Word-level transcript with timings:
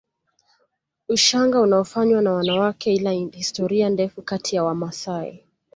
Ushanga 1.09 1.59
unaofanywa 1.61 2.21
na 2.21 2.33
wanawake 2.33 2.93
ina 2.95 3.11
historia 3.11 3.89
ndefu 3.89 4.21
kati 4.21 4.55
ya 4.55 4.63
Wamasai 4.63 5.43